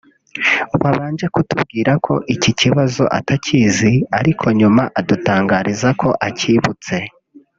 wabanje 0.81 1.25
kutubwira 1.35 1.91
ko 2.05 2.13
iki 2.35 2.51
kibazo 2.59 3.03
atakizi 3.19 3.93
ariko 4.19 4.45
nyuma 4.59 4.83
adutangariza 4.99 5.89
ko 6.01 6.09
acyibutse 6.29 6.95